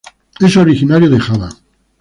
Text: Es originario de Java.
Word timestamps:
Es 0.39 0.57
originario 0.57 1.11
de 1.11 1.19
Java. 1.19 1.49